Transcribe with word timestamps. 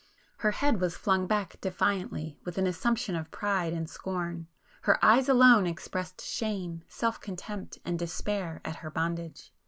Her 0.37 0.49
head 0.49 0.81
was 0.81 0.97
flung 0.97 1.27
back 1.27 1.61
defiantly 1.61 2.39
with 2.43 2.57
an 2.57 2.65
assumption 2.65 3.15
of 3.15 3.29
pride 3.29 3.71
and 3.71 3.87
scorn,—her 3.87 5.05
eyes 5.05 5.29
alone 5.29 5.67
expressed 5.67 6.25
shame, 6.25 6.81
self 6.87 7.21
contempt, 7.21 7.77
and 7.85 7.99
despair 7.99 8.61
at 8.65 8.77
her 8.77 8.89
bondage. 8.89 9.53